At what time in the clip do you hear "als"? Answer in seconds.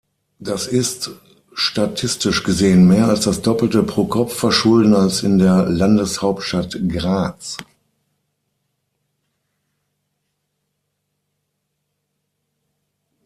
3.07-3.19, 4.95-5.21